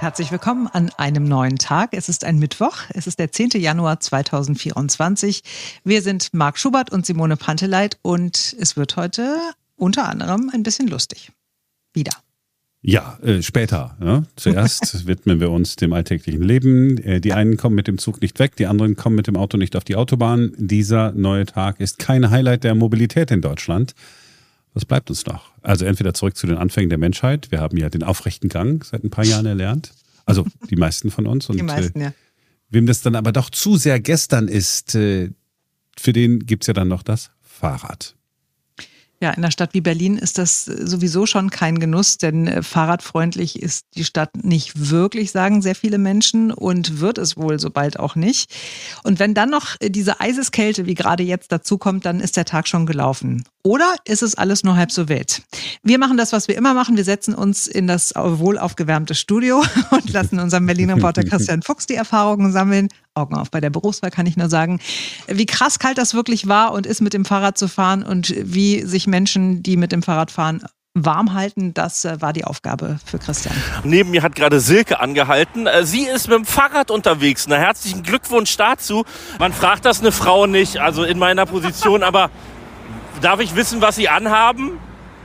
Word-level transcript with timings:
Herzlich 0.00 0.30
willkommen 0.30 0.68
an 0.68 0.90
einem 0.96 1.24
neuen 1.24 1.56
Tag. 1.56 1.88
Es 1.90 2.08
ist 2.08 2.22
ein 2.22 2.38
Mittwoch. 2.38 2.82
Es 2.90 3.08
ist 3.08 3.18
der 3.18 3.32
10. 3.32 3.50
Januar 3.56 3.98
2024. 3.98 5.42
Wir 5.82 6.02
sind 6.02 6.32
Marc 6.32 6.56
Schubert 6.56 6.92
und 6.92 7.04
Simone 7.04 7.36
Panteleit 7.36 7.98
und 8.02 8.54
es 8.60 8.76
wird 8.76 8.96
heute 8.96 9.36
unter 9.74 10.08
anderem 10.08 10.52
ein 10.54 10.62
bisschen 10.62 10.86
lustig. 10.86 11.32
Wieder. 11.94 12.12
Ja, 12.80 13.18
äh, 13.24 13.42
später. 13.42 13.96
Ja. 14.00 14.22
Zuerst 14.36 15.06
widmen 15.08 15.40
wir 15.40 15.50
uns 15.50 15.74
dem 15.74 15.92
alltäglichen 15.92 16.42
Leben. 16.42 16.98
Äh, 16.98 17.20
die 17.20 17.32
einen 17.32 17.56
kommen 17.56 17.74
mit 17.74 17.88
dem 17.88 17.98
Zug 17.98 18.22
nicht 18.22 18.38
weg, 18.38 18.54
die 18.54 18.66
anderen 18.66 18.94
kommen 18.94 19.16
mit 19.16 19.26
dem 19.26 19.36
Auto 19.36 19.56
nicht 19.56 19.74
auf 19.74 19.82
die 19.82 19.96
Autobahn. 19.96 20.52
Dieser 20.58 21.10
neue 21.10 21.44
Tag 21.44 21.80
ist 21.80 21.98
kein 21.98 22.30
Highlight 22.30 22.62
der 22.62 22.76
Mobilität 22.76 23.32
in 23.32 23.40
Deutschland. 23.40 23.96
Was 24.74 24.84
bleibt 24.84 25.10
uns 25.10 25.26
noch? 25.26 25.50
Also 25.62 25.84
entweder 25.84 26.14
zurück 26.14 26.36
zu 26.36 26.46
den 26.46 26.56
Anfängen 26.56 26.88
der 26.88 26.98
Menschheit. 26.98 27.50
Wir 27.50 27.60
haben 27.60 27.76
ja 27.76 27.88
den 27.88 28.02
aufrechten 28.02 28.48
Gang 28.48 28.84
seit 28.84 29.02
ein 29.04 29.10
paar 29.10 29.24
Jahren 29.24 29.46
erlernt. 29.46 29.92
Also 30.26 30.46
die 30.68 30.76
meisten 30.76 31.10
von 31.10 31.26
uns. 31.26 31.48
Und, 31.48 31.56
die 31.56 31.62
meisten, 31.62 32.00
ja. 32.00 32.08
Äh, 32.08 32.12
wem 32.68 32.86
das 32.86 33.00
dann 33.00 33.16
aber 33.16 33.32
doch 33.32 33.50
zu 33.50 33.76
sehr 33.76 33.98
gestern 33.98 34.46
ist, 34.46 34.94
äh, 34.94 35.30
für 35.96 36.12
den 36.12 36.40
gibt's 36.40 36.66
ja 36.66 36.74
dann 36.74 36.88
noch 36.88 37.02
das 37.02 37.30
Fahrrad. 37.40 38.14
Ja, 39.20 39.30
in 39.30 39.38
einer 39.38 39.50
Stadt 39.50 39.74
wie 39.74 39.80
Berlin 39.80 40.16
ist 40.16 40.38
das 40.38 40.64
sowieso 40.64 41.26
schon 41.26 41.50
kein 41.50 41.80
Genuss, 41.80 42.18
denn 42.18 42.46
äh, 42.46 42.62
fahrradfreundlich 42.62 43.60
ist 43.60 43.86
die 43.96 44.04
Stadt 44.04 44.30
nicht 44.44 44.90
wirklich, 44.90 45.32
sagen 45.32 45.60
sehr 45.60 45.74
viele 45.74 45.98
Menschen 45.98 46.52
und 46.52 47.00
wird 47.00 47.18
es 47.18 47.36
wohl 47.36 47.58
so 47.58 47.70
bald 47.70 47.98
auch 47.98 48.14
nicht. 48.14 48.54
Und 49.02 49.18
wenn 49.18 49.34
dann 49.34 49.50
noch 49.50 49.76
diese 49.82 50.20
Eiseskälte 50.20 50.86
wie 50.86 50.94
gerade 50.94 51.24
jetzt 51.24 51.50
dazukommt, 51.50 52.06
dann 52.06 52.20
ist 52.20 52.36
der 52.36 52.44
Tag 52.44 52.68
schon 52.68 52.86
gelaufen. 52.86 53.44
Oder 53.64 53.96
ist 54.04 54.22
es 54.22 54.36
alles 54.36 54.62
nur 54.62 54.76
halb 54.76 54.92
so 54.92 55.08
wild? 55.08 55.42
Wir 55.82 55.98
machen 55.98 56.16
das, 56.16 56.32
was 56.32 56.46
wir 56.46 56.56
immer 56.56 56.72
machen. 56.72 56.96
Wir 56.96 57.04
setzen 57.04 57.34
uns 57.34 57.66
in 57.66 57.88
das 57.88 58.14
wohlaufgewärmte 58.14 59.16
Studio 59.16 59.64
und 59.90 60.12
lassen 60.12 60.38
unserem 60.38 60.64
Berlin-Reporter 60.66 61.22
Christian 61.28 61.62
Fuchs 61.62 61.86
die 61.86 61.94
Erfahrungen 61.94 62.52
sammeln. 62.52 62.88
Augen 63.18 63.34
auf 63.34 63.50
bei 63.50 63.60
der 63.60 63.70
Berufswahl 63.70 64.10
kann 64.10 64.26
ich 64.26 64.36
nur 64.36 64.48
sagen, 64.48 64.80
wie 65.26 65.46
krass 65.46 65.78
kalt 65.78 65.98
das 65.98 66.14
wirklich 66.14 66.48
war 66.48 66.72
und 66.72 66.86
ist 66.86 67.00
mit 67.00 67.14
dem 67.14 67.24
Fahrrad 67.24 67.58
zu 67.58 67.68
fahren 67.68 68.02
und 68.02 68.34
wie 68.36 68.82
sich 68.82 69.06
Menschen, 69.06 69.62
die 69.62 69.76
mit 69.76 69.92
dem 69.92 70.02
Fahrrad 70.02 70.30
fahren, 70.30 70.62
warm 70.94 71.34
halten, 71.34 71.74
das 71.74 72.04
äh, 72.04 72.20
war 72.20 72.32
die 72.32 72.44
Aufgabe 72.44 72.98
für 73.04 73.18
Christian. 73.18 73.54
Neben 73.84 74.10
mir 74.10 74.22
hat 74.22 74.34
gerade 74.34 74.58
Silke 74.58 74.98
angehalten. 74.98 75.68
Äh, 75.68 75.84
sie 75.84 76.02
ist 76.02 76.28
mit 76.28 76.38
dem 76.38 76.44
Fahrrad 76.44 76.90
unterwegs. 76.90 77.46
Na, 77.46 77.56
herzlichen 77.56 78.02
Glückwunsch 78.02 78.56
dazu. 78.56 79.04
Man 79.38 79.52
fragt 79.52 79.84
das 79.84 80.00
eine 80.00 80.10
Frau 80.10 80.46
nicht, 80.46 80.78
also 80.78 81.04
in 81.04 81.18
meiner 81.18 81.46
Position, 81.46 82.02
aber 82.02 82.30
Darf 83.20 83.40
ich 83.40 83.56
wissen, 83.56 83.80
was 83.80 83.96
Sie 83.96 84.08
anhaben? 84.08 84.78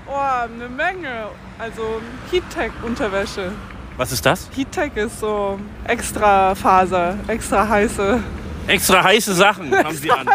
Oh, 0.08 0.16
eine 0.16 0.68
Menge. 0.68 1.28
Also 1.60 2.02
Heattech-Unterwäsche. 2.32 3.52
Was 3.96 4.12
ist 4.12 4.26
das? 4.26 4.50
Heattech 4.56 4.96
ist 4.96 5.20
so 5.20 5.60
extra 5.86 6.56
Faser, 6.56 7.16
extra 7.28 7.68
heiße. 7.68 8.24
Extra 8.68 9.04
heiße 9.04 9.34
Sachen 9.36 9.72
haben 9.84 9.96
Sie 9.96 10.10
an. 10.10 10.28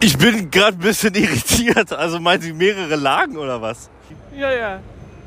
Ich 0.00 0.18
bin 0.18 0.50
gerade 0.50 0.76
ein 0.76 0.80
bisschen 0.80 1.14
irritiert. 1.14 1.92
Also 1.92 2.20
meinen 2.20 2.42
Sie 2.42 2.52
mehrere 2.52 2.96
Lagen 2.96 3.36
oder 3.36 3.62
was? 3.62 3.88
Ja, 4.36 4.50
ja. 4.50 4.80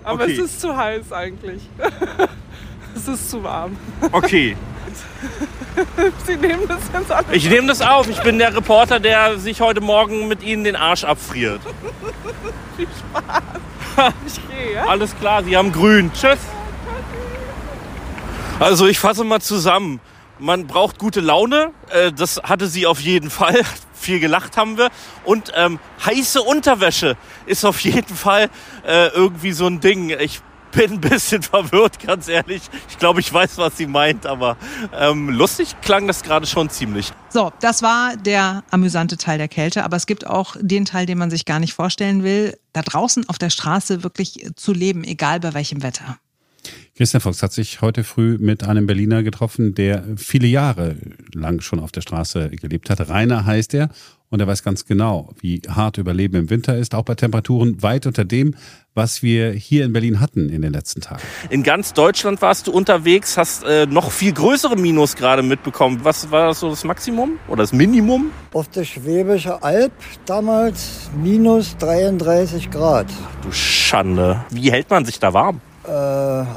Aber 0.04 0.24
okay. 0.24 0.34
es 0.34 0.40
ist 0.40 0.62
zu 0.62 0.76
heiß 0.76 1.12
eigentlich. 1.12 1.64
es 2.96 3.08
ist 3.08 3.32
zu 3.32 3.44
warm. 3.44 3.76
Okay. 4.12 4.56
Sie 6.26 6.36
nehmen 6.36 6.68
das 6.68 6.80
jetzt 6.94 7.12
auf. 7.12 7.26
Ich 7.32 7.50
nehme 7.50 7.68
das 7.68 7.82
auf. 7.82 8.08
Ich 8.08 8.22
bin 8.22 8.38
der 8.38 8.56
Reporter, 8.56 9.00
der 9.00 9.40
sich 9.40 9.62
heute 9.62 9.82
Morgen 9.82 10.28
mit 10.28 10.44
Ihnen 10.44 10.64
den 10.64 10.76
Arsch 10.76 11.04
abfriert. 11.04 11.62
Viel 12.78 12.88
Spaß. 12.88 14.14
Ich 14.28 14.50
gehe, 14.50 14.74
ja? 14.76 14.86
Alles 14.86 15.18
klar, 15.18 15.44
Sie 15.44 15.56
haben 15.56 15.72
grün. 15.72 16.12
Tschüss. 16.14 16.40
Also 18.62 18.86
ich 18.86 19.00
fasse 19.00 19.24
mal 19.24 19.42
zusammen. 19.42 20.00
Man 20.38 20.68
braucht 20.68 21.00
gute 21.00 21.20
Laune. 21.20 21.72
Äh, 21.90 22.12
das 22.12 22.40
hatte 22.44 22.68
sie 22.68 22.86
auf 22.86 23.00
jeden 23.00 23.32
Fall. 23.32 23.60
Viel 23.94 24.20
gelacht 24.20 24.56
haben 24.56 24.78
wir. 24.78 24.90
Und 25.24 25.52
ähm, 25.56 25.80
heiße 26.06 26.44
Unterwäsche 26.44 27.18
ist 27.48 27.66
auf 27.66 27.80
jeden 27.80 28.16
Fall 28.16 28.52
äh, 28.86 29.08
irgendwie 29.08 29.54
so 29.54 29.66
ein 29.66 29.80
Ding. 29.80 30.12
Ich 30.12 30.42
bin 30.72 30.92
ein 30.92 31.02
bisschen 31.02 31.42
verwirrt, 31.42 32.06
ganz 32.06 32.28
ehrlich. 32.28 32.62
Ich 32.88 33.00
glaube, 33.00 33.20
ich 33.20 33.34
weiß, 33.34 33.58
was 33.58 33.78
sie 33.78 33.88
meint, 33.88 34.28
aber 34.28 34.58
ähm, 34.96 35.30
lustig 35.30 35.76
klang 35.82 36.06
das 36.06 36.22
gerade 36.22 36.46
schon 36.46 36.70
ziemlich. 36.70 37.12
So, 37.30 37.52
das 37.62 37.82
war 37.82 38.16
der 38.16 38.64
amüsante 38.70 39.18
Teil 39.18 39.40
der 39.40 39.48
Kälte, 39.48 39.84
aber 39.84 39.98
es 39.98 40.06
gibt 40.06 40.28
auch 40.28 40.56
den 40.60 40.86
Teil, 40.86 41.08
den 41.08 41.18
man 41.18 41.32
sich 41.32 41.46
gar 41.46 41.60
nicht 41.60 41.74
vorstellen 41.74 42.24
will, 42.24 42.60
da 42.74 42.84
draußen 42.84 43.28
auf 43.28 43.40
der 43.40 43.50
Straße 43.50 44.04
wirklich 44.04 44.52
zu 44.56 44.72
leben, 44.72 45.04
egal 45.04 45.40
bei 45.40 45.56
welchem 45.56 45.82
Wetter. 45.82 46.20
Christian 46.96 47.22
Fox 47.22 47.42
hat 47.42 47.54
sich 47.54 47.82
heute 47.82 48.04
früh 48.04 48.38
mit 48.38 48.64
einem 48.64 48.86
Berliner 48.86 49.24
getroffen, 49.24 49.74
der 49.74 50.04
viele 50.18 50.48
Jahre 50.48 50.98
lang 51.34 51.62
schon 51.62 51.80
auf 51.80 51.92
der 51.92 52.02
Straße 52.02 52.50
gelebt 52.50 52.90
hat. 52.90 53.10
Rainer 53.10 53.46
heißt 53.46 53.74
er 53.74 53.90
und 54.30 54.40
er 54.40 54.48
weiß 54.48 54.64
ganz 54.64 54.86
genau, 54.86 55.34
wie 55.40 55.62
hart 55.70 55.98
Überleben 55.98 56.36
im 56.36 56.50
Winter 56.50 56.78
ist, 56.78 56.94
auch 56.94 57.04
bei 57.04 57.16
Temperaturen 57.16 57.82
weit 57.82 58.08
unter 58.08 58.26
dem, 58.26 58.56
was 58.94 59.24
wir 59.24 59.52
hier 59.52 59.86
in 59.86 59.94
Berlin 59.94 60.20
hatten 60.20 60.50
in 60.50 60.62
den 60.62 60.74
letzten 60.74 61.00
Tagen. 61.00 61.22
In 61.50 61.64
ganz 61.64 61.94
Deutschland 61.94 62.42
warst 62.42 62.68
du 62.68 62.72
unterwegs, 62.72 63.38
hast 63.38 63.64
äh, 63.64 63.86
noch 63.86 64.12
viel 64.12 64.34
größere 64.34 64.76
Minus 64.76 65.16
gerade 65.16 65.44
mitbekommen. 65.44 66.02
Was 66.04 66.30
war 66.30 66.48
das 66.48 66.60
so 66.60 66.70
das 66.70 66.84
Maximum 66.84 67.40
oder 67.48 67.64
das 67.64 67.72
Minimum? 67.72 68.32
Auf 68.54 68.70
der 68.70 68.84
Schwäbische 68.84 69.64
Alb 69.64 69.94
damals 70.26 71.10
minus 71.22 71.78
33 71.78 72.70
Grad. 72.70 73.08
Ach, 73.10 73.46
du 73.46 73.52
Schande. 73.52 74.44
Wie 74.50 74.72
hält 74.72 74.90
man 74.90 75.06
sich 75.06 75.20
da 75.20 75.34
warm? 75.34 75.62
Äh, 75.84 75.90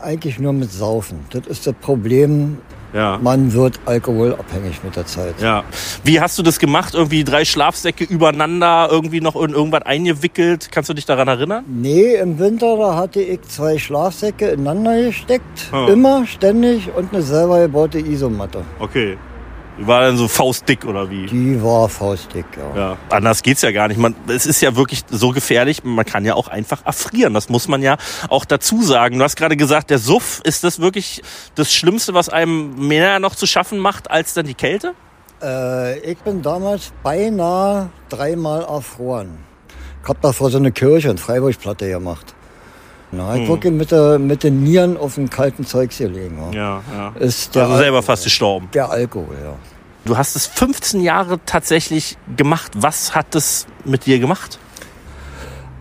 eigentlich 0.02 0.38
nur 0.38 0.52
mit 0.52 0.72
Saufen. 0.72 1.20
Das 1.30 1.46
ist 1.46 1.66
das 1.66 1.74
Problem. 1.80 2.58
Ja. 2.92 3.18
Man 3.20 3.52
wird 3.52 3.80
alkoholabhängig 3.86 4.84
mit 4.84 4.94
der 4.94 5.04
Zeit. 5.04 5.34
Ja. 5.40 5.64
Wie 6.04 6.20
hast 6.20 6.38
du 6.38 6.44
das 6.44 6.60
gemacht? 6.60 6.94
Irgendwie 6.94 7.24
drei 7.24 7.44
Schlafsäcke 7.44 8.04
übereinander, 8.04 8.88
irgendwie 8.88 9.20
noch 9.20 9.34
in 9.34 9.50
irgendwas 9.50 9.82
eingewickelt? 9.82 10.68
Kannst 10.70 10.90
du 10.90 10.94
dich 10.94 11.04
daran 11.04 11.26
erinnern? 11.26 11.64
Nee, 11.66 12.14
im 12.14 12.38
Winter 12.38 12.76
da 12.76 12.94
hatte 12.94 13.20
ich 13.20 13.42
zwei 13.42 13.78
Schlafsäcke 13.78 14.48
ineinander 14.50 15.02
gesteckt. 15.02 15.72
Oh. 15.72 15.90
Immer, 15.90 16.24
ständig 16.26 16.88
und 16.94 17.12
eine 17.12 17.22
selber 17.22 17.62
gebaute 17.62 17.98
Isomatte. 17.98 18.62
Okay. 18.78 19.18
Die 19.76 19.86
war 19.88 20.02
dann 20.02 20.16
so 20.16 20.28
faustdick 20.28 20.84
oder 20.84 21.10
wie? 21.10 21.26
Die 21.26 21.60
war 21.62 21.88
faustdick, 21.88 22.46
ja. 22.56 22.76
ja. 22.76 22.98
Anders 23.10 23.42
geht's 23.42 23.62
ja 23.62 23.72
gar 23.72 23.88
nicht. 23.88 23.98
Man, 23.98 24.14
es 24.28 24.46
ist 24.46 24.60
ja 24.60 24.76
wirklich 24.76 25.02
so 25.10 25.30
gefährlich. 25.30 25.82
Man 25.82 26.04
kann 26.04 26.24
ja 26.24 26.34
auch 26.34 26.46
einfach 26.46 26.86
erfrieren. 26.86 27.34
Das 27.34 27.48
muss 27.48 27.66
man 27.66 27.82
ja 27.82 27.96
auch 28.28 28.44
dazu 28.44 28.82
sagen. 28.82 29.18
Du 29.18 29.24
hast 29.24 29.34
gerade 29.36 29.56
gesagt, 29.56 29.90
der 29.90 29.98
Suff, 29.98 30.40
ist 30.44 30.62
das 30.62 30.78
wirklich 30.78 31.22
das 31.56 31.72
Schlimmste, 31.72 32.14
was 32.14 32.28
einem 32.28 32.86
mehr 32.86 33.18
noch 33.18 33.34
zu 33.34 33.46
schaffen 33.46 33.78
macht, 33.78 34.10
als 34.10 34.34
dann 34.34 34.46
die 34.46 34.54
Kälte? 34.54 34.94
Äh, 35.42 35.98
ich 36.00 36.18
bin 36.18 36.40
damals 36.40 36.92
beinahe 37.02 37.90
dreimal 38.08 38.62
erfroren. 38.62 39.38
Ich 40.02 40.08
hab 40.08 40.20
davor 40.20 40.50
so 40.50 40.58
eine 40.58 40.70
Kirche 40.70 41.10
in 41.10 41.18
Freiburg-Platte 41.18 41.88
gemacht. 41.88 42.34
Na, 43.16 43.34
ich 43.34 43.42
hm. 43.42 43.48
wirklich 43.48 43.72
mit, 43.72 43.90
der, 43.90 44.18
mit 44.18 44.42
den 44.42 44.62
Nieren 44.62 44.96
auf 44.96 45.14
dem 45.14 45.30
kalten 45.30 45.64
Zeugs 45.64 45.98
gelegen. 45.98 46.38
Ja, 46.52 46.82
ja. 46.92 47.12
Ist 47.18 47.54
der 47.54 47.64
also 47.64 47.76
selber 47.76 48.02
fast 48.02 48.24
gestorben. 48.24 48.68
Der 48.74 48.90
Alkohol, 48.90 49.36
ja. 49.42 49.54
Du 50.04 50.18
hast 50.18 50.36
es 50.36 50.46
15 50.46 51.00
Jahre 51.00 51.40
tatsächlich 51.46 52.18
gemacht. 52.36 52.72
Was 52.74 53.14
hat 53.14 53.34
das 53.34 53.66
mit 53.84 54.04
dir 54.04 54.18
gemacht? 54.18 54.58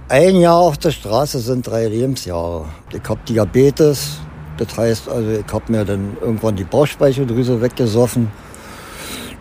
Ein 0.08 0.38
Jahr 0.38 0.60
auf 0.60 0.78
der 0.78 0.92
Straße 0.92 1.40
sind 1.40 1.68
drei 1.68 1.88
Lebensjahre. 1.88 2.66
Ich 2.94 3.10
habe 3.10 3.20
Diabetes. 3.28 4.20
Das 4.58 4.78
heißt, 4.78 5.10
also 5.10 5.30
ich 5.30 5.52
habe 5.52 5.72
mir 5.72 5.84
dann 5.84 6.16
irgendwann 6.22 6.56
die 6.56 6.64
Bauchspeicheldrüse 6.64 7.62
weggesoffen. 7.62 8.32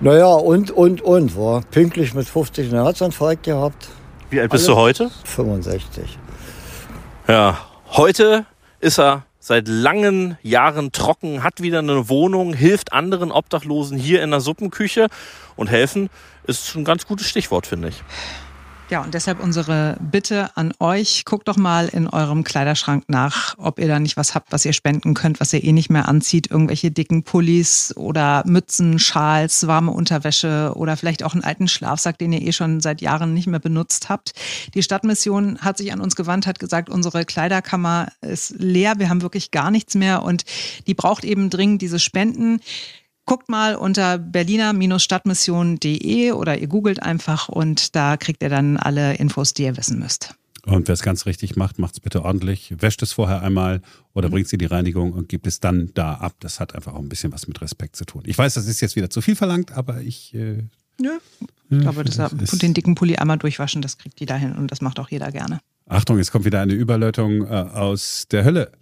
Naja, 0.00 0.32
und, 0.32 0.70
und, 0.70 1.00
und. 1.02 1.36
War 1.36 1.60
pünktlich 1.70 2.14
mit 2.14 2.28
50 2.28 2.72
einen 2.72 2.82
Herzinfarkt 2.82 3.44
gehabt. 3.44 3.88
Wie 4.30 4.40
alt 4.40 4.50
bist 4.50 4.68
Alles 4.68 4.74
du 4.74 4.80
heute? 4.80 5.10
65. 5.24 6.18
Ja, 7.28 7.58
Heute 7.94 8.46
ist 8.80 8.98
er 8.98 9.26
seit 9.38 9.68
langen 9.68 10.38
Jahren 10.42 10.92
trocken, 10.92 11.42
hat 11.42 11.60
wieder 11.60 11.80
eine 11.80 12.08
Wohnung, 12.08 12.54
hilft 12.54 12.94
anderen 12.94 13.30
Obdachlosen 13.30 13.98
hier 13.98 14.22
in 14.22 14.30
der 14.30 14.40
Suppenküche 14.40 15.08
und 15.56 15.68
helfen 15.68 16.08
ist 16.46 16.74
ein 16.74 16.86
ganz 16.86 17.06
gutes 17.06 17.28
Stichwort, 17.28 17.66
finde 17.66 17.88
ich. 17.88 18.02
Ja, 18.92 19.00
und 19.00 19.14
deshalb 19.14 19.42
unsere 19.42 19.96
Bitte 20.00 20.54
an 20.54 20.74
euch, 20.78 21.24
guckt 21.24 21.48
doch 21.48 21.56
mal 21.56 21.88
in 21.88 22.08
eurem 22.08 22.44
Kleiderschrank 22.44 23.04
nach, 23.08 23.54
ob 23.56 23.78
ihr 23.78 23.88
da 23.88 23.98
nicht 23.98 24.18
was 24.18 24.34
habt, 24.34 24.52
was 24.52 24.66
ihr 24.66 24.74
spenden 24.74 25.14
könnt, 25.14 25.40
was 25.40 25.54
ihr 25.54 25.64
eh 25.64 25.72
nicht 25.72 25.88
mehr 25.88 26.08
anzieht. 26.08 26.50
Irgendwelche 26.50 26.90
dicken 26.90 27.22
Pullis 27.22 27.96
oder 27.96 28.42
Mützen, 28.44 28.98
Schals, 28.98 29.66
warme 29.66 29.92
Unterwäsche 29.92 30.74
oder 30.76 30.98
vielleicht 30.98 31.22
auch 31.22 31.32
einen 31.32 31.42
alten 31.42 31.68
Schlafsack, 31.68 32.18
den 32.18 32.34
ihr 32.34 32.42
eh 32.42 32.52
schon 32.52 32.82
seit 32.82 33.00
Jahren 33.00 33.32
nicht 33.32 33.46
mehr 33.46 33.60
benutzt 33.60 34.10
habt. 34.10 34.34
Die 34.74 34.82
Stadtmission 34.82 35.60
hat 35.60 35.78
sich 35.78 35.90
an 35.94 36.02
uns 36.02 36.14
gewandt, 36.14 36.46
hat 36.46 36.58
gesagt, 36.58 36.90
unsere 36.90 37.24
Kleiderkammer 37.24 38.08
ist 38.20 38.56
leer, 38.58 38.98
wir 38.98 39.08
haben 39.08 39.22
wirklich 39.22 39.52
gar 39.52 39.70
nichts 39.70 39.94
mehr 39.94 40.22
und 40.22 40.44
die 40.86 40.92
braucht 40.92 41.24
eben 41.24 41.48
dringend 41.48 41.80
diese 41.80 41.98
Spenden. 41.98 42.60
Guckt 43.32 43.48
mal 43.48 43.74
unter 43.76 44.18
berliner-stadtmission.de 44.18 46.32
oder 46.32 46.58
ihr 46.58 46.66
googelt 46.66 47.02
einfach 47.02 47.48
und 47.48 47.96
da 47.96 48.18
kriegt 48.18 48.42
ihr 48.42 48.50
dann 48.50 48.76
alle 48.76 49.14
Infos, 49.14 49.54
die 49.54 49.62
ihr 49.62 49.78
wissen 49.78 49.98
müsst. 49.98 50.34
Und 50.66 50.86
wer 50.86 50.92
es 50.92 51.00
ganz 51.00 51.24
richtig 51.24 51.56
macht, 51.56 51.78
macht 51.78 51.94
es 51.94 52.00
bitte 52.00 52.26
ordentlich. 52.26 52.74
Wäscht 52.78 53.00
es 53.00 53.12
vorher 53.12 53.40
einmal 53.40 53.80
oder 54.12 54.28
mhm. 54.28 54.32
bringt 54.32 54.48
sie 54.48 54.58
die 54.58 54.66
Reinigung 54.66 55.14
und 55.14 55.30
gibt 55.30 55.46
es 55.46 55.60
dann 55.60 55.92
da 55.94 56.12
ab. 56.12 56.34
Das 56.40 56.60
hat 56.60 56.74
einfach 56.74 56.92
auch 56.92 56.98
ein 56.98 57.08
bisschen 57.08 57.32
was 57.32 57.48
mit 57.48 57.58
Respekt 57.62 57.96
zu 57.96 58.04
tun. 58.04 58.20
Ich 58.26 58.36
weiß, 58.36 58.52
das 58.52 58.66
ist 58.66 58.82
jetzt 58.82 58.96
wieder 58.96 59.08
zu 59.08 59.22
viel 59.22 59.34
verlangt, 59.34 59.72
aber 59.72 60.02
ich. 60.02 60.34
Äh, 60.34 60.64
ja. 61.00 61.16
Ich 61.70 61.80
glaube, 61.80 62.04
das 62.04 62.58
den 62.58 62.74
dicken 62.74 62.96
Pulli 62.96 63.16
einmal 63.16 63.38
durchwaschen, 63.38 63.80
das 63.80 63.96
kriegt 63.96 64.20
die 64.20 64.26
dahin 64.26 64.56
und 64.56 64.70
das 64.70 64.82
macht 64.82 65.00
auch 65.00 65.08
jeder 65.08 65.32
gerne. 65.32 65.60
Achtung, 65.88 66.18
jetzt 66.18 66.32
kommt 66.32 66.44
wieder 66.44 66.60
eine 66.60 66.74
Überleitung 66.74 67.46
äh, 67.46 67.48
aus 67.48 68.26
der 68.30 68.44
Hölle. 68.44 68.72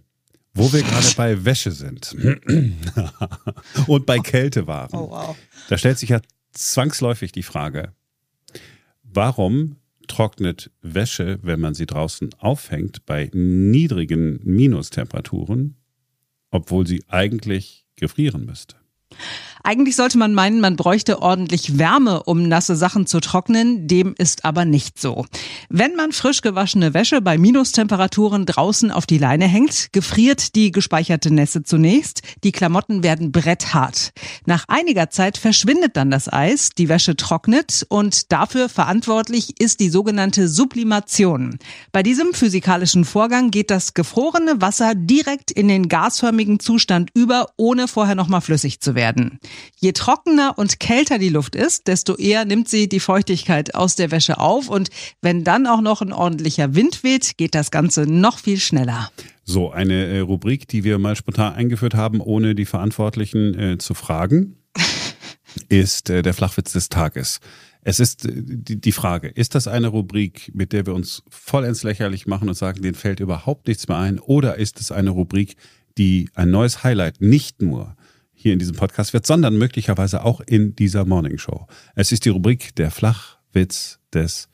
Wo 0.53 0.73
wir 0.73 0.83
gerade 0.83 1.07
bei 1.17 1.45
Wäsche 1.45 1.71
sind 1.71 2.15
und 3.87 4.07
bei 4.07 4.19
Kälte 4.19 4.67
waren. 4.67 4.95
Oh, 4.95 5.11
wow. 5.11 5.37
Da 5.69 5.79
stellt 5.79 5.99
sich 5.99 6.09
ja 6.09 6.21
zwangsläufig 6.53 7.33
die 7.33 7.45
Frage, 7.45 7.93
warum 9.03 9.77
trocknet 10.09 10.73
Wäsche, 10.83 11.39
wenn 11.43 11.61
man 11.61 11.75
sie 11.75 11.87
draußen 11.87 12.35
aufhängt, 12.39 13.07
bei 13.07 13.31
niedrigen 13.33 14.41
Minustemperaturen, 14.43 15.77
obwohl 16.51 16.87
sie 16.87 17.05
eigentlich 17.09 17.87
gefrieren 17.95 18.45
müsste? 18.45 18.77
Eigentlich 19.63 19.97
sollte 19.97 20.17
man 20.17 20.33
meinen, 20.33 20.61
man 20.61 20.77
bräuchte 20.77 21.21
ordentlich 21.21 21.79
Wärme, 21.79 22.23
um 22.23 22.49
nasse 22.49 22.77
Sachen 22.77 23.07
zu 23.07 23.21
trocknen. 23.21 23.87
Dem 23.87 24.15
ist 24.17 24.45
aber 24.45 24.65
nicht 24.65 24.99
so. 24.99 25.27
Wenn 25.69 25.97
man 25.97 26.13
frisch 26.13 26.41
gewaschene 26.41 26.95
Wäsche 26.95 27.21
bei 27.21 27.37
Minustemperaturen 27.37 28.47
draußen 28.47 28.91
auf 28.91 29.07
die 29.07 29.19
Leine 29.19 29.47
hängt, 29.47 29.93
gefriert 29.93 30.55
die 30.55 30.71
gespeicherte 30.71 31.33
Nässe 31.33 31.63
zunächst. 31.63 32.23
Die 32.43 32.53
Klamotten 32.53 33.03
werden 33.03 33.33
bretthart. 33.33 34.13
Nach 34.47 34.65
einiger 34.69 35.11
Zeit 35.11 35.37
verschwindet 35.37 35.97
dann 35.97 36.11
das 36.11 36.33
Eis, 36.33 36.71
die 36.71 36.89
Wäsche 36.89 37.17
trocknet 37.17 37.85
und 37.89 38.33
dafür 38.33 38.69
verantwortlich 38.69 39.61
ist 39.61 39.81
die 39.81 39.91
sogenannte 39.91 40.49
Sublimation. 40.49 41.59
Bei 41.93 42.03
diesem 42.03 42.33
physikalischen 42.33 43.05
Vorgang 43.05 43.51
geht 43.51 43.71
das 43.71 43.95
gefrorene 43.95 44.61
Wasser 44.61 44.95
direkt 44.95 45.51
in 45.51 45.69
den 45.69 45.89
gasförmigen 45.89 46.61
Zustand 46.61 47.11
über, 47.15 47.49
ohne 47.57 47.89
vorher 47.89 48.15
nochmal 48.15 48.41
flüssig 48.41 48.81
zu 48.81 48.95
werden. 48.95 49.39
Je 49.77 49.93
trockener 49.93 50.55
und 50.57 50.81
kälter 50.81 51.19
die 51.19 51.29
Luft 51.29 51.57
ist, 51.57 51.87
desto 51.87 52.17
eher 52.17 52.45
nimmt 52.45 52.69
sie 52.69 52.89
die 52.89 53.01
Feuchtigkeit 53.01 53.75
aus 53.75 53.97
der 53.97 54.11
Wäsche 54.11 54.39
auf 54.39 54.69
und 54.69 54.91
wenn 55.23 55.45
dann 55.45 55.67
auch 55.67 55.81
noch 55.81 56.03
ein 56.03 56.13
ordentlicher 56.13 56.75
Wind 56.75 57.03
weht, 57.03 57.37
geht 57.37 57.55
das 57.55 57.71
Ganze 57.71 58.03
noch 58.03 58.39
viel 58.39 58.59
schneller. 58.59 59.11
So, 59.45 59.71
eine 59.71 60.07
äh, 60.07 60.21
Rubrik, 60.21 60.69
die 60.69 60.85
wir 60.85 60.99
mal 60.99 61.17
spontan 61.17 61.55
eingeführt 61.55 61.95
haben, 61.95 62.21
ohne 62.21 62.55
die 62.55 62.67
Verantwortlichen 62.67 63.59
äh, 63.59 63.79
zu 63.79 63.95
fragen, 63.95 64.57
ist 65.69 66.11
äh, 66.11 66.23
der 66.23 66.35
Flachwitz 66.35 66.73
des 66.73 66.89
Tages. 66.89 67.41
Es 67.83 67.99
ist 67.99 68.27
äh, 68.27 68.33
die 68.35 68.93
Frage, 68.93 69.29
ist 69.29 69.55
das 69.55 69.67
eine 69.67 69.89
Rubrik, 69.89 70.53
mit 70.55 70.73
der 70.73 70.87
wir 70.87 70.95
uns 70.95 71.23
vollends 71.29 71.83
lächerlich 71.83 72.27
machen 72.27 72.49
und 72.49 72.55
sagen, 72.55 72.83
denen 72.83 72.95
fällt 72.95 73.21
überhaupt 73.21 73.67
nichts 73.67 73.89
mehr 73.89 73.99
ein? 73.99 74.19
Oder 74.19 74.57
ist 74.57 74.81
es 74.81 74.93
eine 74.93 75.11
Rubrik, 75.11 75.57
die 75.99 76.29
ein 76.35 76.51
neues 76.51 76.85
Highlight 76.85 77.21
nicht 77.21 77.63
nur 77.63 77.97
hier 78.41 78.55
in 78.55 78.59
diesem 78.59 78.75
Podcast 78.75 79.13
wird, 79.13 79.27
sondern 79.27 79.59
möglicherweise 79.59 80.25
auch 80.25 80.41
in 80.41 80.75
dieser 80.75 81.05
Morning 81.05 81.37
Show. 81.37 81.67
Es 81.95 82.11
ist 82.11 82.25
die 82.25 82.31
Rubrik 82.31 82.75
der 82.75 82.91
Flachwitz 82.91 83.99
des 84.15 84.49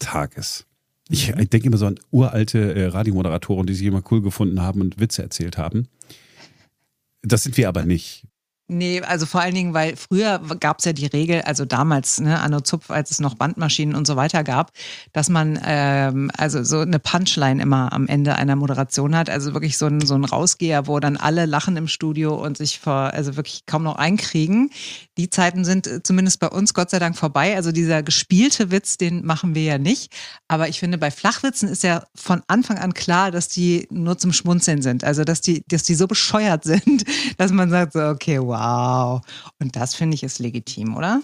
Tages. 0.00 0.66
Ich, 1.08 1.28
ich 1.28 1.48
denke 1.48 1.68
immer 1.68 1.76
so 1.76 1.86
an 1.86 2.00
uralte 2.10 2.74
äh, 2.74 2.86
Radiomoderatoren, 2.86 3.66
die 3.66 3.74
sich 3.74 3.86
immer 3.86 4.02
cool 4.10 4.20
gefunden 4.20 4.60
haben 4.60 4.80
und 4.80 4.98
Witze 4.98 5.22
erzählt 5.22 5.58
haben. 5.58 5.86
Das 7.22 7.44
sind 7.44 7.56
wir 7.56 7.68
aber 7.68 7.84
nicht. 7.84 8.26
Nee, 8.66 9.02
also 9.02 9.26
vor 9.26 9.42
allen 9.42 9.54
Dingen, 9.54 9.74
weil 9.74 9.94
früher 9.94 10.38
gab 10.58 10.78
es 10.78 10.86
ja 10.86 10.94
die 10.94 11.04
Regel, 11.04 11.42
also 11.42 11.66
damals, 11.66 12.18
ne, 12.18 12.40
Anno 12.40 12.62
Zupf, 12.62 12.90
als 12.90 13.10
es 13.10 13.20
noch 13.20 13.34
Bandmaschinen 13.34 13.94
und 13.94 14.06
so 14.06 14.16
weiter 14.16 14.42
gab, 14.42 14.70
dass 15.12 15.28
man 15.28 15.60
ähm, 15.62 16.30
also 16.34 16.64
so 16.64 16.80
eine 16.80 16.98
Punchline 16.98 17.60
immer 17.60 17.92
am 17.92 18.06
Ende 18.06 18.36
einer 18.36 18.56
Moderation 18.56 19.14
hat. 19.14 19.28
Also 19.28 19.52
wirklich 19.52 19.76
so 19.76 19.84
ein, 19.84 20.00
so 20.00 20.14
ein 20.14 20.24
Rausgeher, 20.24 20.86
wo 20.86 20.98
dann 20.98 21.18
alle 21.18 21.44
lachen 21.44 21.76
im 21.76 21.88
Studio 21.88 22.42
und 22.42 22.56
sich 22.56 22.80
vor, 22.80 23.12
also 23.12 23.36
wirklich 23.36 23.66
kaum 23.66 23.82
noch 23.82 23.96
einkriegen. 23.96 24.70
Die 25.18 25.28
Zeiten 25.28 25.66
sind 25.66 25.86
äh, 25.86 26.02
zumindest 26.02 26.40
bei 26.40 26.48
uns 26.48 26.72
Gott 26.72 26.88
sei 26.88 26.98
Dank 26.98 27.18
vorbei. 27.18 27.56
Also 27.56 27.70
dieser 27.70 28.02
gespielte 28.02 28.70
Witz, 28.70 28.96
den 28.96 29.26
machen 29.26 29.54
wir 29.54 29.64
ja 29.64 29.76
nicht. 29.76 30.10
Aber 30.48 30.70
ich 30.70 30.80
finde, 30.80 30.96
bei 30.96 31.10
Flachwitzen 31.10 31.68
ist 31.68 31.82
ja 31.82 32.04
von 32.14 32.40
Anfang 32.46 32.78
an 32.78 32.94
klar, 32.94 33.30
dass 33.30 33.48
die 33.48 33.86
nur 33.90 34.16
zum 34.16 34.32
Schmunzeln 34.32 34.80
sind. 34.80 35.04
Also 35.04 35.22
dass 35.22 35.42
die, 35.42 35.62
dass 35.68 35.82
die 35.82 35.94
so 35.94 36.06
bescheuert 36.06 36.64
sind, 36.64 37.04
dass 37.36 37.52
man 37.52 37.68
sagt 37.68 37.92
so, 37.92 38.00
okay, 38.00 38.40
wow 38.40 38.53
wow. 38.54 39.20
Und 39.60 39.76
das 39.76 39.94
finde 39.94 40.14
ich 40.14 40.22
ist 40.22 40.38
legitim, 40.38 40.96
oder? 40.96 41.22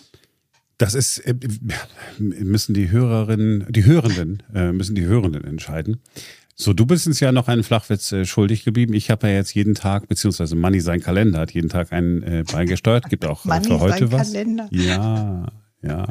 Das 0.79 0.95
ist, 0.95 1.19
äh, 1.19 1.35
müssen 2.19 2.75
die 2.75 2.91
Hörerinnen, 2.91 3.67
die 3.69 3.85
Hörenden, 3.85 4.43
äh, 4.55 4.73
müssen 4.73 4.95
die 4.95 5.05
Hörenden 5.05 5.45
entscheiden. 5.45 6.01
So, 6.55 6.73
du 6.73 6.85
bist 6.85 7.07
uns 7.07 7.21
ja 7.21 7.33
noch 7.33 7.49
einen 7.49 7.63
Flachwitz 7.63 8.13
äh, 8.13 8.25
schuldig 8.25 8.65
geblieben. 8.65 8.95
Ich 8.95 9.11
habe 9.11 9.29
ja 9.29 9.35
jetzt 9.35 9.55
jeden 9.55 9.75
Tag, 9.75 10.09
beziehungsweise 10.09 10.57
Manni 10.57 10.81
sein 10.81 11.01
Kalender 11.01 11.41
hat 11.41 11.53
jeden 11.53 11.69
Tag 11.69 11.93
einen 11.93 12.23
äh, 12.23 12.45
beigesteuert. 12.51 13.09
Gibt 13.09 13.25
auch 13.25 13.47
äh, 13.47 13.63
für 13.63 13.81
heute 13.81 14.13
was. 14.13 14.33
Kalender. 14.33 14.69
Ja, 14.71 15.47
ja. 15.83 16.07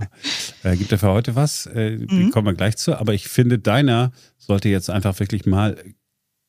Äh, 0.63 0.75
gibt 0.75 0.91
er 0.91 0.97
für 0.97 1.09
heute 1.09 1.35
was? 1.35 1.67
Äh, 1.67 1.97
mhm. 1.97 2.31
Kommen 2.31 2.47
wir 2.47 2.53
gleich 2.53 2.77
zu. 2.77 2.95
Aber 2.95 3.13
ich 3.13 3.27
finde, 3.27 3.59
deiner 3.59 4.11
sollte 4.37 4.69
jetzt 4.69 4.89
einfach 4.89 5.19
wirklich 5.19 5.45
mal 5.45 5.77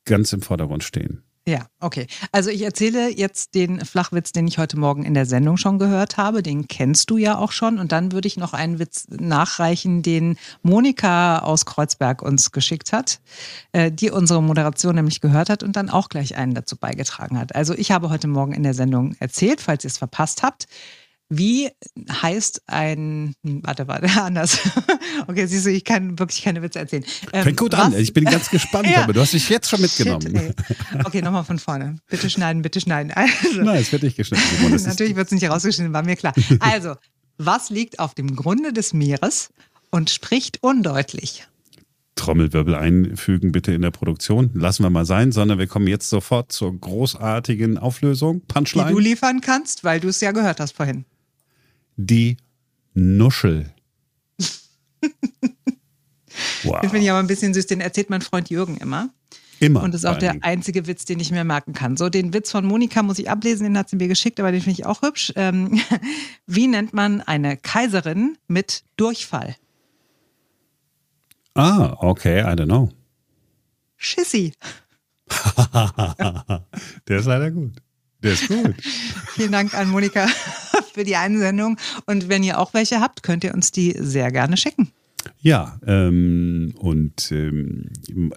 ganz 0.07 0.33
im 0.33 0.41
Vordergrund 0.41 0.83
stehen. 0.83 1.23
Ja, 1.49 1.67
okay. 1.81 2.07
Also 2.33 2.51
ich 2.51 2.63
erzähle 2.63 3.09
jetzt 3.09 3.55
den 3.55 3.85
Flachwitz, 3.85 4.33
den 4.33 4.47
ich 4.47 4.59
heute 4.59 4.79
Morgen 4.79 5.05
in 5.05 5.15
der 5.15 5.25
Sendung 5.25 5.57
schon 5.57 5.79
gehört 5.79 6.19
habe. 6.19 6.43
Den 6.43 6.69
kennst 6.69 7.11
du 7.11 7.17
ja 7.17 7.39
auch 7.39 7.51
schon. 7.53 7.79
Und 7.79 7.93
dann 7.93 8.13
würde 8.13 8.29
ich 8.29 8.37
noch 8.37 8.53
einen 8.53 8.79
Witz 8.79 9.07
nachreichen, 9.09 10.03
den 10.03 10.37
Monika 10.63 11.39
aus 11.39 11.65
Kreuzberg 11.65 12.21
uns 12.21 12.53
geschickt 12.53 12.93
hat, 12.93 13.21
äh, 13.73 13.91
die 13.91 14.11
unsere 14.11 14.43
Moderation 14.43 14.95
nämlich 14.95 15.21
gehört 15.21 15.49
hat 15.49 15.63
und 15.63 15.77
dann 15.77 15.89
auch 15.89 16.11
gleich 16.11 16.37
einen 16.37 16.55
dazu 16.55 16.77
beigetragen 16.77 17.39
hat. 17.39 17.55
Also 17.55 17.75
ich 17.75 17.91
habe 17.91 18.11
heute 18.11 18.29
Morgen 18.29 18.53
in 18.53 18.63
der 18.63 18.75
Sendung 18.75 19.17
erzählt, 19.19 19.63
falls 19.63 19.85
ihr 19.85 19.89
es 19.89 19.99
verpasst 19.99 20.43
habt, 20.43 20.67
wie 21.33 21.71
heißt 22.11 22.63
ein, 22.67 23.35
warte, 23.43 23.87
warte, 23.87 24.09
anders. 24.21 24.59
Okay, 25.29 25.47
siehst 25.47 25.65
du, 25.65 25.71
ich 25.71 25.85
kann 25.85 26.19
wirklich 26.19 26.43
keine 26.43 26.61
Witze 26.61 26.81
erzählen. 26.81 27.05
Ähm, 27.33 27.45
Fängt 27.45 27.57
gut 27.57 27.73
was? 27.73 27.81
an, 27.81 27.95
ich 27.95 28.13
bin 28.13 28.25
ganz 28.25 28.51
gespannt, 28.51 28.89
ja. 28.93 29.05
aber 29.05 29.13
du 29.13 29.21
hast 29.21 29.33
dich 29.33 29.49
jetzt 29.49 29.71
schon 29.71 29.81
mitgenommen. 29.81 30.23
Shit, 30.23 30.57
okay, 31.05 31.23
nochmal 31.23 31.45
von 31.45 31.61
vorne. 31.61 31.97
Bitte 32.09 32.29
schneiden, 32.29 32.63
bitte 32.63 32.81
schneiden. 32.81 33.13
Also, 33.13 33.63
Nein, 33.63 33.81
es 33.81 33.93
wird 33.93 34.03
nicht 34.03 34.17
geschnitten. 34.17 34.45
Natürlich 34.85 35.15
wird 35.15 35.27
es 35.27 35.33
nicht 35.33 35.49
rausgeschnitten, 35.49 35.93
war 35.93 36.03
mir 36.03 36.17
klar. 36.17 36.35
Also, 36.59 36.97
was 37.39 37.71
liegt 37.71 38.01
auf 38.01 38.15
dem 38.15 38.35
Grunde 38.35 38.73
des 38.73 38.93
Meeres 38.93 39.51
und 39.91 40.11
spricht 40.11 40.63
undeutlich? 40.63 41.47
Trommelwirbel 42.17 42.75
einfügen 42.75 43.53
bitte 43.53 43.73
in 43.73 43.83
der 43.83 43.93
Produktion. 43.93 44.51
Lassen 44.55 44.83
wir 44.83 44.91
mal 44.91 45.07
sein, 45.07 45.31
sondern 45.31 45.59
wir 45.59 45.69
kommen 45.69 45.87
jetzt 45.87 46.11
sofort 46.11 46.51
zur 46.51 46.77
großartigen 46.79 47.79
Auflösung. 47.79 48.43
Punchline. 48.43 48.89
Die 48.89 48.95
du 48.95 48.99
liefern 48.99 49.41
kannst, 49.41 49.85
weil 49.85 50.01
du 50.01 50.09
es 50.09 50.21
ja 50.21 50.33
gehört 50.33 50.59
hast 50.61 50.77
vorhin 50.77 51.05
die 52.07 52.37
Nuschel. 52.95 53.73
wow. 56.63 56.81
Den 56.81 56.91
finde 56.91 57.05
ich 57.05 57.11
aber 57.11 57.21
ein 57.21 57.27
bisschen 57.27 57.55
süß. 57.55 57.67
Den 57.67 57.81
erzählt 57.81 58.11
mein 58.11 58.21
Freund 58.23 58.51
Jürgen 58.51 58.77
immer. 58.77 59.11
Immer. 59.61 59.83
Und 59.83 59.93
das 59.93 60.03
ist 60.03 60.07
auch 60.07 60.17
der 60.17 60.43
einzige 60.43 60.87
Witz, 60.87 61.05
den 61.05 61.21
ich 61.21 61.31
mir 61.31 61.45
merken 61.45 61.75
kann. 61.75 61.99
So, 61.99 62.09
den 62.09 62.33
Witz 62.33 62.51
von 62.51 62.65
Monika 62.65 63.03
muss 63.03 63.19
ich 63.19 63.29
ablesen, 63.29 63.65
den 63.65 63.77
hat 63.77 63.91
sie 63.91 63.97
mir 63.97 64.09
geschickt, 64.09 64.41
aber 64.41 64.53
den 64.53 64.63
finde 64.63 64.81
ich 64.81 64.87
auch 64.87 65.03
hübsch. 65.03 65.35
Ähm, 65.37 65.79
wie 66.47 66.67
nennt 66.67 66.95
man 66.95 67.21
eine 67.21 67.59
Kaiserin 67.59 68.39
mit 68.49 68.85
Durchfall? 68.97 69.57
Ah, 71.55 71.95
okay, 71.99 72.41
I 72.41 72.55
don't 72.55 72.65
know. 72.67 72.89
Schissi. 73.99 74.55
der 77.07 77.19
ist 77.19 77.27
leider 77.27 77.51
gut. 77.51 77.77
Der 78.23 78.33
ist 78.33 78.49
gut. 78.49 78.75
Vielen 79.35 79.53
Dank 79.53 79.75
an 79.75 79.91
Monika 79.91 80.27
für 80.91 81.05
die 81.05 81.17
Einsendung. 81.17 81.77
Und 82.07 82.29
wenn 82.29 82.43
ihr 82.43 82.59
auch 82.59 82.75
welche 82.75 83.01
habt, 83.01 83.23
könnt 83.23 83.45
ihr 83.45 83.55
uns 83.55 83.73
die 83.73 83.95
sehr 83.99 84.31
gerne 84.31 84.57
schicken. 84.57 84.93
Ja, 85.41 85.79
ähm, 85.87 86.75
und 86.79 87.31
ähm, 87.33 87.91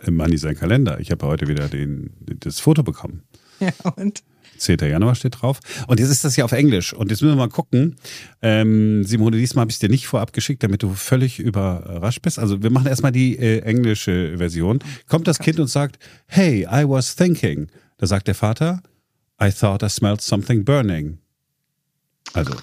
Manni 0.10 0.38
sein 0.38 0.55
Kalender. 0.55 1.00
Ich 1.00 1.12
habe 1.12 1.25
heute 1.25 1.48
wieder 1.48 1.67
den, 1.69 2.12
das 2.39 2.60
Foto 2.60 2.83
bekommen. 2.83 3.24
Ja, 3.60 3.72
und? 3.95 4.24
10. 4.57 4.79
Januar 4.79 5.15
steht 5.15 5.41
drauf. 5.41 5.60
Und 5.88 6.00
jetzt 6.00 6.10
ist 6.10 6.24
das 6.24 6.36
ja 6.36 6.45
auf 6.45 6.51
Englisch. 6.51 6.93
Und 6.93 7.12
jetzt 7.12 7.22
müssen 7.22 7.36
wir 7.36 7.45
mal 7.45 7.50
gucken. 7.50 7.95
Ähm, 8.41 9.03
Simone, 9.03 9.38
diesmal 9.38 9.62
habe 9.62 9.72
ich 9.72 9.75
es 9.75 9.79
dir 9.79 9.89
nicht 9.89 10.07
vorab 10.07 10.33
geschickt, 10.33 10.63
damit 10.63 10.83
du 10.83 10.93
völlig 10.93 11.39
überrascht 11.39 12.22
bist. 12.22 12.39
Also 12.39 12.63
wir 12.63 12.69
machen 12.69 12.88
erstmal 12.88 13.12
die 13.12 13.38
äh, 13.38 13.60
englische 13.60 14.38
Version. 14.38 14.79
Kommt 15.07 15.27
das 15.27 15.39
Kind 15.39 15.60
und 15.60 15.67
sagt, 15.67 15.98
hey, 16.27 16.63
I 16.63 16.88
was 16.88 17.15
thinking. 17.15 17.67
Da 17.98 18.07
sagt 18.07 18.27
der 18.27 18.36
Vater, 18.36 18.81
I 19.41 19.51
thought 19.51 19.83
I 19.83 19.89
smelled 19.89 20.22
something 20.22 20.63
burning. 20.63 21.19
Also, 22.34 22.54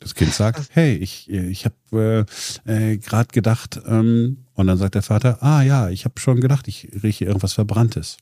das 0.00 0.14
Kind 0.14 0.32
sagt, 0.32 0.68
hey, 0.72 0.94
ich, 0.96 1.28
ich 1.30 1.64
habe 1.64 2.26
äh, 2.66 2.92
äh, 2.92 2.96
gerade 2.98 3.28
gedacht, 3.32 3.80
ähm, 3.86 4.44
und 4.54 4.66
dann 4.66 4.78
sagt 4.78 4.94
der 4.94 5.02
Vater, 5.02 5.42
ah 5.42 5.62
ja, 5.62 5.88
ich 5.90 6.04
habe 6.04 6.20
schon 6.20 6.40
gedacht, 6.40 6.68
ich 6.68 6.88
rieche 7.02 7.24
irgendwas 7.24 7.52
Verbranntes. 7.54 8.16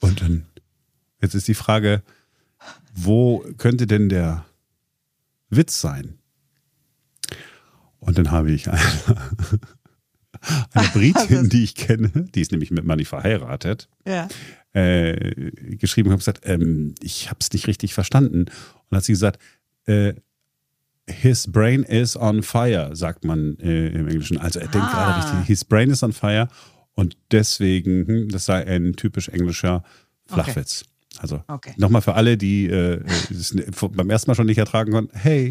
und 0.00 0.20
dann, 0.22 0.46
jetzt 1.20 1.34
ist 1.34 1.48
die 1.48 1.54
Frage, 1.54 2.02
wo 2.94 3.44
könnte 3.58 3.86
denn 3.86 4.08
der 4.08 4.44
Witz 5.50 5.80
sein? 5.80 6.18
Und 7.98 8.18
dann 8.18 8.30
habe 8.30 8.50
ich 8.50 8.68
einer 8.68 8.80
Britin, 10.92 11.48
die 11.48 11.64
ich 11.64 11.74
kenne, 11.74 12.08
die 12.34 12.40
ist 12.40 12.50
nämlich 12.50 12.70
mit 12.70 12.84
Manny 12.84 13.04
verheiratet, 13.04 13.88
Ja. 14.06 14.28
Äh, 14.74 15.50
geschrieben 15.76 16.08
und 16.08 16.12
habe 16.12 16.20
gesagt, 16.20 16.40
ähm, 16.44 16.94
ich 17.00 17.28
habe 17.28 17.38
es 17.40 17.52
nicht 17.52 17.66
richtig 17.66 17.94
verstanden. 17.94 18.46
Und 18.90 18.96
hat 18.96 19.04
sie 19.04 19.12
gesagt, 19.12 19.40
äh, 19.86 20.14
his 21.08 21.50
brain 21.50 21.82
is 21.82 22.16
on 22.16 22.42
fire, 22.42 22.94
sagt 22.94 23.24
man 23.24 23.58
äh, 23.58 23.88
im 23.88 24.08
Englischen. 24.08 24.38
Also 24.38 24.60
er 24.60 24.68
denkt 24.68 24.88
Ah. 24.90 24.92
gerade 24.92 25.26
richtig, 25.26 25.46
his 25.46 25.64
brain 25.64 25.90
is 25.90 26.02
on 26.02 26.12
fire 26.12 26.48
und 26.94 27.16
deswegen, 27.30 28.06
hm, 28.06 28.28
das 28.28 28.44
sei 28.44 28.64
ein 28.66 28.94
typisch 28.94 29.28
englischer 29.28 29.82
Flachwitz. 30.26 30.84
Also 31.18 31.42
Okay. 31.46 31.72
nochmal 31.76 32.02
für 32.02 32.14
alle, 32.14 32.36
die 32.36 32.66
äh, 32.66 33.00
es 33.30 33.54
beim 33.92 34.10
ersten 34.10 34.30
Mal 34.30 34.34
schon 34.34 34.46
nicht 34.46 34.58
ertragen 34.58 34.92
konnten, 34.92 35.16
hey, 35.16 35.50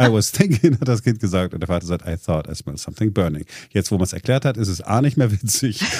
I 0.00 0.12
was 0.12 0.32
thinking, 0.32 0.78
hat 0.80 0.88
das 0.88 1.02
Kind 1.02 1.20
gesagt. 1.20 1.54
Und 1.54 1.60
der 1.60 1.68
Vater 1.68 1.86
sagt, 1.86 2.06
I 2.06 2.16
thought 2.16 2.48
I 2.50 2.54
smelled 2.54 2.78
something 2.78 3.12
burning. 3.12 3.44
Jetzt, 3.70 3.90
wo 3.90 3.94
man 3.96 4.04
es 4.04 4.12
erklärt 4.12 4.44
hat, 4.44 4.56
ist 4.56 4.68
es 4.68 4.80
A 4.80 5.00
nicht 5.00 5.16
mehr 5.16 5.30
witzig. 5.32 5.80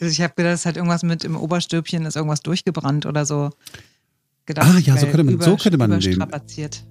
Also 0.00 0.12
ich 0.12 0.20
habe 0.20 0.34
gedacht, 0.36 0.54
es 0.54 0.66
hat 0.66 0.76
irgendwas 0.76 1.02
mit 1.02 1.24
im 1.24 1.36
Oberstülpchen 1.36 2.04
ist 2.04 2.16
irgendwas 2.16 2.40
durchgebrannt 2.42 3.06
oder 3.06 3.24
so. 3.24 3.50
Gedacht, 4.46 4.68
Ah, 4.74 4.78
ja, 4.78 4.96
so 4.98 5.06
könnte 5.06 5.24
man- 5.24 5.40
so 5.40 5.56
könnte 5.56 5.78
man 5.78 5.98
den-. 5.98 6.22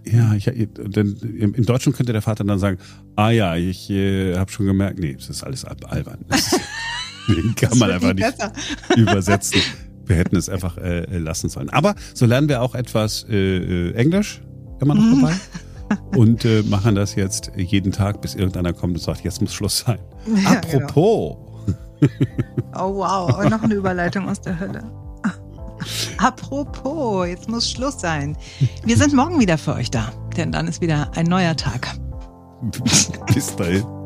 Ja, 0.06 0.34
ich, 0.34 0.46
denn 0.46 1.16
im, 1.38 1.66
Deutschen 1.66 1.94
könnte 1.94 2.12
der 2.14 2.24
Vater 2.24 2.44
dann 2.44 2.58
sagen, 2.58 2.80
ah 3.16 3.30
ja, 3.30 3.56
ich 3.56 3.92
äh, 3.92 4.36
habe 4.38 4.52
schon 4.52 4.66
gemerkt, 4.66 4.98
nee, 4.98 5.14
das 5.14 5.30
ist 5.30 5.44
alles 5.44 5.64
al- 5.66 5.78
albern. 5.88 6.26
Das 6.30 6.50
den 7.28 7.54
kann 7.56 7.78
man 7.78 7.92
einfach 7.92 8.14
nicht 8.14 8.26
besser. 8.38 8.52
übersetzen. 8.98 9.62
Wir 10.06 10.16
hätten 10.16 10.36
es 10.36 10.50
einfach 10.50 10.78
äh, 10.78 11.18
lassen 11.18 11.50
sollen. 11.50 11.70
Aber 11.70 11.96
so 12.14 12.26
lernen 12.26 12.50
wir 12.50 12.62
auch 12.62 12.76
etwas 12.76 13.26
äh, 13.30 13.36
äh, 13.36 13.94
Englisch 13.94 14.42
immer 14.82 14.96
noch 14.96 15.22
dabei 15.22 15.34
und 16.18 16.46
äh, 16.46 16.62
machen 16.64 16.96
das 16.96 17.16
jetzt 17.16 17.52
jeden 17.56 17.92
Tag, 17.92 18.22
bis 18.22 18.36
irgendeiner 18.36 18.74
kommt 18.74 18.96
und 18.96 19.02
sagt, 19.02 19.24
jetzt 19.24 19.42
muss 19.42 19.54
Schluss 19.54 19.80
sein. 19.80 20.00
Ja, 20.44 20.52
Apropos, 20.52 21.38
Oh 22.76 22.96
wow, 22.96 23.38
und 23.40 23.50
noch 23.50 23.64
eine 23.64 23.76
Überleitung 23.76 24.28
aus 24.28 24.42
der 24.42 24.60
Hölle. 24.60 24.84
Apropos, 26.18 27.28
jetzt 27.28 27.50
muss 27.50 27.70
Schluss 27.70 28.00
sein. 28.00 28.38
Wir 28.86 28.98
sind 28.98 29.14
morgen 29.14 29.40
wieder 29.40 29.58
für 29.58 29.74
euch 29.74 29.92
da, 29.92 30.12
denn 30.38 30.52
dann 30.52 30.68
ist 30.68 30.82
wieder 30.82 31.12
ein 31.16 31.26
neuer 31.26 31.56
Tag. 31.56 31.88
bis 33.34 33.56
dahin. 33.56 34.03